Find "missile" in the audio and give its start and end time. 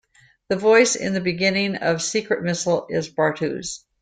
2.41-2.87